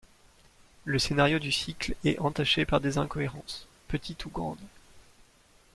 [0.83, 4.65] Le scénario du cycle est entaché par des incohérences, petites ou grandes.